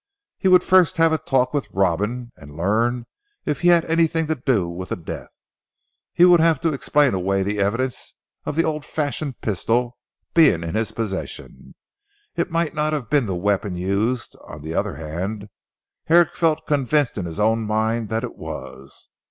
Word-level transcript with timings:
He 0.39 0.47
would 0.47 0.63
first 0.63 0.97
have 0.97 1.13
a 1.13 1.19
talk 1.19 1.53
with 1.53 1.67
Robin 1.69 2.31
and 2.35 2.57
learn 2.57 3.05
if 3.45 3.61
he 3.61 3.67
had 3.67 3.85
anything 3.85 4.25
to 4.25 4.33
do 4.33 4.67
with 4.67 4.89
the 4.89 4.95
death. 4.95 5.29
He 6.11 6.25
would 6.25 6.39
have 6.39 6.59
to 6.61 6.73
explain 6.73 7.13
away 7.13 7.43
the 7.43 7.59
evidence 7.59 8.15
of 8.43 8.55
the 8.55 8.63
old 8.63 8.83
fashioned 8.83 9.41
pistol 9.41 9.99
being 10.33 10.63
in 10.63 10.73
his 10.73 10.91
possession. 10.91 11.75
It 12.35 12.49
might 12.49 12.73
not 12.73 12.93
have 12.93 13.11
been 13.11 13.27
the 13.27 13.35
weapon 13.35 13.77
used; 13.77 14.35
on 14.47 14.63
the 14.63 14.73
other 14.73 14.95
hand, 14.95 15.49
Herrick 16.05 16.35
felt 16.35 16.65
convinced 16.65 17.15
in 17.19 17.25
his 17.27 17.39
own 17.39 17.61
mind 17.65 18.09
that 18.09 18.23
it 18.23 18.35
was. 18.35 19.07